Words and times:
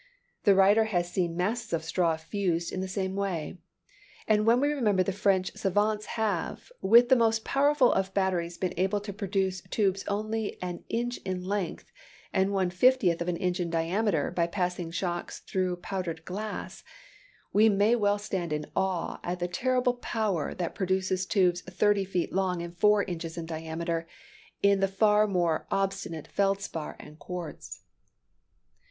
The 0.45 0.55
writer 0.55 0.85
has 0.85 1.11
seen 1.13 1.37
masses 1.37 1.73
of 1.73 1.83
straw 1.83 2.17
fused 2.17 2.71
in 2.73 2.81
the 2.81 2.87
same 2.87 3.15
way. 3.15 3.59
And 4.27 4.47
when 4.47 4.59
we 4.59 4.73
remember 4.73 5.03
that 5.03 5.11
French 5.11 5.53
savants 5.55 6.07
have, 6.17 6.71
with 6.81 7.09
the 7.09 7.15
most 7.15 7.45
powerful 7.45 7.93
of 7.93 8.11
batteries 8.15 8.57
been 8.57 8.73
able 8.77 8.99
to 8.99 9.13
produce 9.13 9.61
tubes 9.69 10.03
only 10.07 10.59
an 10.59 10.83
inch 10.89 11.19
in 11.19 11.43
length 11.43 11.91
and 12.33 12.51
one 12.51 12.71
fiftieth 12.71 13.21
of 13.21 13.27
an 13.27 13.37
inch 13.37 13.59
in 13.59 13.69
diameter 13.69 14.31
by 14.31 14.47
passing 14.47 14.89
shocks 14.89 15.41
through 15.41 15.75
powdered 15.75 16.25
glass, 16.25 16.83
we 17.53 17.69
may 17.69 17.95
well 17.95 18.17
stand 18.17 18.51
in 18.51 18.65
awe 18.75 19.19
at 19.23 19.37
the 19.37 19.47
terrible 19.47 19.93
power 19.93 20.55
that 20.55 20.73
produces 20.73 21.27
tubes 21.27 21.61
thirty 21.61 22.05
feet 22.05 22.33
long 22.33 22.63
and 22.63 22.75
four 22.75 23.03
inches 23.03 23.37
in 23.37 23.45
diameter 23.45 24.07
in 24.63 24.79
the 24.79 24.87
far 24.87 25.27
more 25.27 25.67
obstinate 25.69 26.27
feldspar 26.27 26.95
and 26.99 27.19
quartz. 27.19 27.83